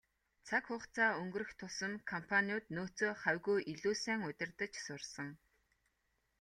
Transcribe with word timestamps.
Цаг 0.47 0.63
хугацаа 0.69 1.09
өнгөрөх 1.21 1.51
тусам 1.59 1.93
компаниуд 2.11 2.65
нөөцөө 2.75 3.11
хавьгүй 3.23 3.59
илүү 3.71 3.95
сайн 4.03 4.21
удирдаж 4.29 4.71
сурсан. 4.85 5.27